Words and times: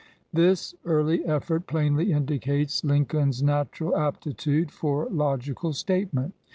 This 0.33 0.73
early 0.83 1.23
effort 1.27 1.67
plainly 1.67 2.11
indicates 2.11 2.83
Lincoln's 2.83 3.43
natural 3.43 3.95
aptitude 3.95 4.71
for 4.71 5.05
logical 5.11 5.73
statement. 5.73 6.33